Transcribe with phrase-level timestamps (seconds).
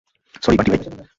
[0.43, 0.79] Sorry, বান্টি-ভাই।